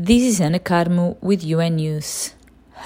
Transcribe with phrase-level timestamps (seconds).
[0.00, 2.32] This is Ana Carmo with UN News.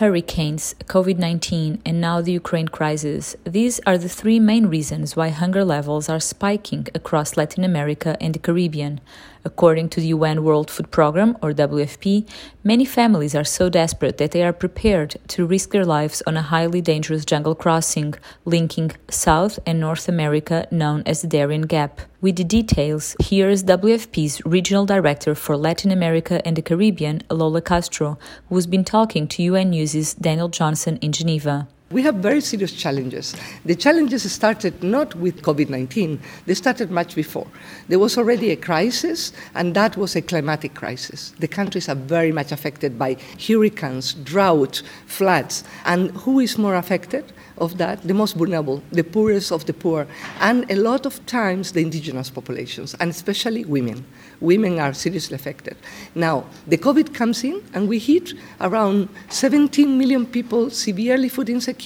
[0.01, 3.37] Hurricanes, COVID 19, and now the Ukraine crisis.
[3.45, 8.35] These are the three main reasons why hunger levels are spiking across Latin America and
[8.35, 8.99] the Caribbean.
[9.45, 12.29] According to the UN World Food Programme, or WFP,
[12.63, 16.43] many families are so desperate that they are prepared to risk their lives on a
[16.43, 18.15] highly dangerous jungle crossing
[18.45, 22.01] linking South and North America known as the Darien Gap.
[22.21, 28.19] With the details, here's WFP's Regional Director for Latin America and the Caribbean, Lola Castro,
[28.49, 31.67] who's been talking to UN News' Daniel Johnson in Geneva.
[31.93, 33.37] We have very serious challenges.
[33.67, 37.47] The challenges started not with COVID 19, they started much before.
[37.89, 41.35] There was already a crisis, and that was a climatic crisis.
[41.39, 45.65] The countries are very much affected by hurricanes, drought, floods.
[45.85, 47.31] And who is more affected?
[47.59, 50.07] of that, the most vulnerable, the poorest of the poor,
[50.41, 54.05] and a lot of times the indigenous populations, and especially women.
[54.41, 55.77] Women are seriously affected.
[56.15, 61.82] Now, the COVID comes in, and we hit around 17 million people severely food insecure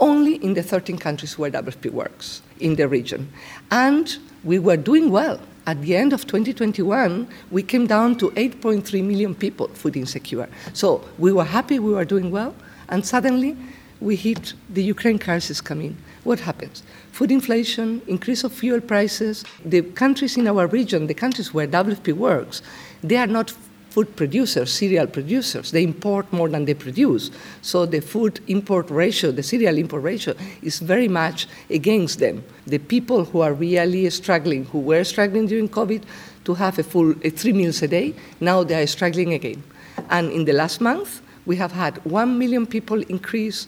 [0.00, 3.32] only in the 13 countries where WFP works in the region.
[3.70, 5.40] And we were doing well.
[5.66, 10.48] At the end of 2021, we came down to 8.3 million people food insecure.
[10.74, 12.54] So we were happy we were doing well,
[12.88, 13.56] and suddenly
[14.00, 15.96] we hit the Ukraine crisis coming.
[16.22, 16.82] What happens?
[17.12, 19.44] Food inflation, increase of fuel prices.
[19.64, 22.62] The countries in our region, the countries where WFP works,
[23.02, 23.52] they are not
[23.96, 25.70] food producers, cereal producers.
[25.70, 27.30] They import more than they produce.
[27.62, 32.44] So the food import ratio, the cereal import ratio, is very much against them.
[32.66, 36.02] The people who are really struggling, who were struggling during COVID
[36.44, 39.62] to have a full a three meals a day, now they are struggling again.
[40.10, 43.66] And in the last month, we have had 1 million people increase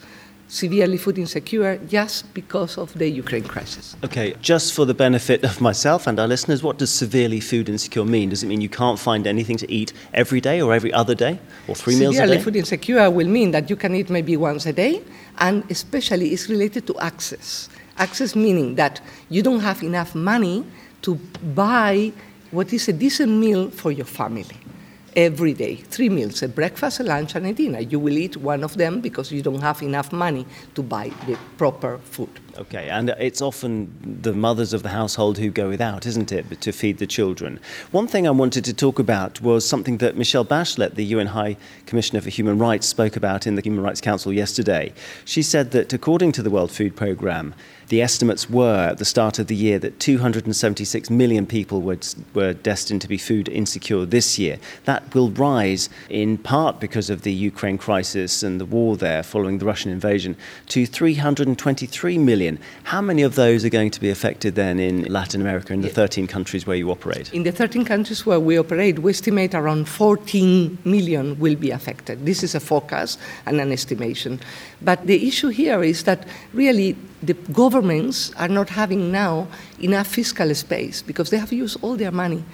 [0.49, 3.97] severely food insecure just because of the Ukraine crisis.
[4.03, 8.05] Okay, just for the benefit of myself and our listeners, what does severely food insecure
[8.05, 8.31] mean?
[8.31, 11.39] Does it mean you can't find anything to eat every day or every other day
[11.69, 12.27] or three severely meals a day?
[12.27, 15.03] Severely food insecure will mean that you can eat maybe once a day
[15.39, 17.69] and especially it's related to access.
[17.99, 20.65] Access meaning that you don't have enough money
[21.03, 21.17] to
[21.55, 22.13] buy
[22.51, 24.57] what is a decent meal for your family
[25.19, 27.81] every day, three meals, a breakfast, a lunch, and a dinner.
[27.81, 30.47] You will eat one of them because you don't have enough money
[30.77, 32.31] to buy the proper food.
[32.59, 36.73] Okay, and it's often the mothers of the household who go without, isn't it, to
[36.73, 37.61] feed the children?
[37.93, 41.57] One thing I wanted to talk about was something that Michelle Bachelet, the UN High
[41.87, 44.93] Commissioner for Human Rights, spoke about in the Human Rights Council yesterday.
[45.25, 47.55] She said that according to the World Food Programme,
[47.89, 51.99] the estimates were at the start of the year that 276 million people were,
[52.35, 54.59] were destined to be food insecure this year.
[54.85, 59.59] That will rise in part because of the Ukraine crisis and the war there following
[59.59, 60.37] the Russian invasion
[60.67, 62.65] to 323 million million.
[62.85, 65.89] How many of those are going to be affected then in Latin America, in the
[65.89, 67.33] 13 countries where you operate?
[67.33, 72.25] In the 13 countries where we operate, we estimate around 14 million will be affected.
[72.25, 74.41] This is a forecast and an estimation.
[74.83, 79.49] But the issue here is that really the governments are not having now
[79.81, 82.45] enough fiscal space because they have used all their money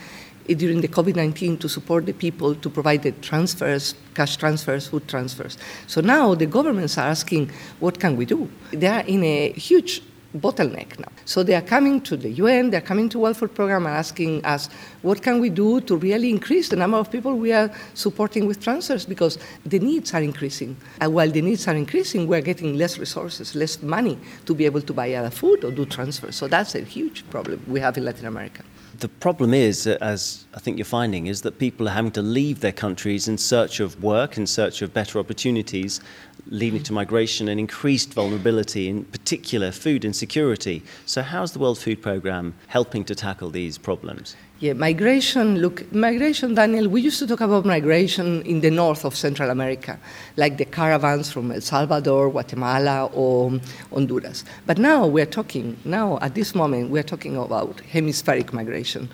[0.49, 4.89] Eh, during the COVID 19 to support the people, to provide the transfers, cash transfers,
[4.89, 5.57] food transfers.
[5.87, 7.51] So now the governments are asking,
[7.81, 8.51] what can we do?
[8.71, 10.03] They are in a huge
[10.37, 11.09] bottleneck now.
[11.25, 14.45] So they are coming to the UN, they're coming to World Food Program and asking
[14.45, 14.69] us,
[15.03, 18.61] what can we do to really increase the number of people we are supporting with
[18.61, 19.07] transfers?
[19.07, 20.77] Because the needs are increasing.
[21.01, 24.83] And while the needs are increasing, we're getting less resources, less money to be able
[24.83, 26.37] to buy other food or do transfers.
[26.37, 28.65] So that's a huge problem we have in Latin America.
[28.99, 32.61] The problem is, as I think you're finding, is that people are having to leave
[32.61, 36.01] their countries in search of work, in search of better opportunities,
[36.47, 40.83] leading to migration and increased vulnerability, in particular food insecurity.
[41.07, 44.37] So, how's the World Food Programme helping to tackle these problems?
[44.65, 45.59] Yeah, migration.
[45.61, 46.89] Look, migration, Daniel.
[46.89, 49.99] We used to talk about migration in the north of Central America,
[50.39, 53.61] like the caravans from El Salvador, Guatemala, or
[53.93, 54.43] Honduras.
[54.65, 55.77] But now we're talking.
[55.85, 59.11] Now, at this moment, we're talking about hemispheric migration.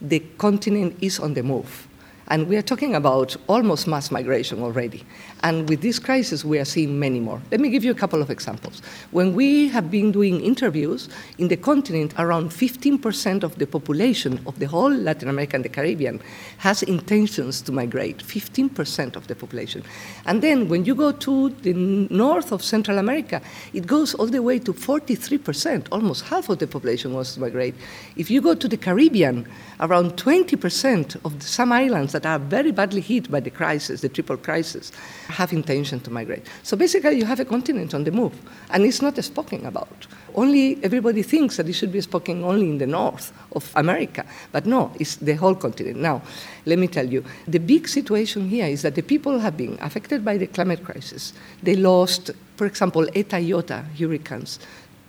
[0.00, 1.86] The continent is on the move.
[2.30, 5.04] And we are talking about almost mass migration already.
[5.42, 7.40] And with this crisis, we are seeing many more.
[7.50, 8.82] Let me give you a couple of examples.
[9.12, 11.08] When we have been doing interviews
[11.38, 15.70] in the continent, around 15% of the population of the whole Latin America and the
[15.70, 16.20] Caribbean
[16.58, 19.82] has intentions to migrate, 15% of the population.
[20.26, 23.40] And then when you go to the north of Central America,
[23.72, 27.74] it goes all the way to 43%, almost half of the population wants to migrate.
[28.16, 29.48] If you go to the Caribbean,
[29.80, 34.36] around 20% of some islands that are very badly hit by the crisis, the triple
[34.36, 34.92] crisis,
[35.28, 36.46] have intention to migrate.
[36.62, 38.34] So basically, you have a continent on the move,
[38.70, 40.06] and it's not spoken about.
[40.34, 44.66] Only everybody thinks that it should be spoken only in the north of America, but
[44.66, 45.98] no, it's the whole continent.
[45.98, 46.22] Now,
[46.66, 50.24] let me tell you, the big situation here is that the people have been affected
[50.24, 51.32] by the climate crisis.
[51.62, 54.58] They lost, for example, Eta Iota hurricanes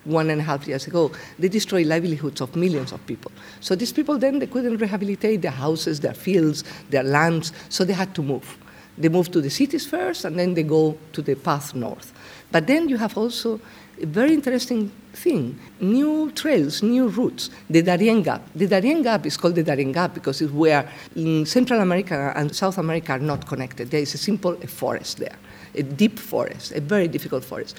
[0.09, 3.31] one and a half years ago, they destroyed livelihoods of millions of people.
[3.59, 7.93] So these people then they couldn't rehabilitate their houses, their fields, their lands, so they
[7.93, 8.57] had to move.
[8.97, 12.11] They moved to the cities first, and then they go to the path north.
[12.51, 13.61] But then you have also
[14.01, 17.49] a very interesting thing new trails, new routes.
[17.69, 18.41] The Darien Gap.
[18.55, 22.53] The Darien Gap is called the Darien Gap because it's where in Central America and
[22.55, 23.89] South America are not connected.
[23.91, 25.37] There is a simple forest there,
[25.75, 27.77] a deep forest, a very difficult forest.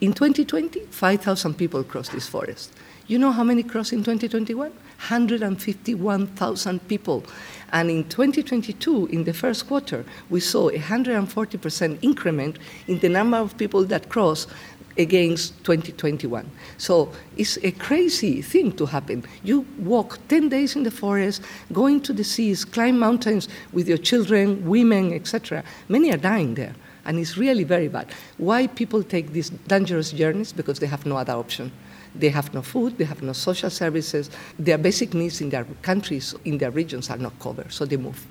[0.00, 2.72] In 2020, 5,000 people crossed this forest.
[3.06, 4.70] You know how many crossed in 2021?
[4.70, 7.22] 151,000 people.
[7.70, 13.36] And in 2022, in the first quarter, we saw a 140% increment in the number
[13.36, 14.46] of people that cross
[14.96, 16.50] against 2021.
[16.78, 19.26] So it's a crazy thing to happen.
[19.42, 21.42] You walk 10 days in the forest,
[21.74, 25.62] go into the seas, climb mountains with your children, women, etc.
[25.88, 26.74] Many are dying there
[27.10, 28.06] and it's really very bad.
[28.38, 30.52] Why people take these dangerous journeys?
[30.52, 31.72] Because they have no other option.
[32.14, 36.36] They have no food, they have no social services, their basic needs in their countries,
[36.44, 38.24] in their regions are not covered, so they move.